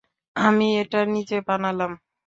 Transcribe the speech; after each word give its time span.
আমি 0.35 0.67
এটা 0.81 0.99
নিজে 1.15 1.37
বানালাম। 1.47 1.91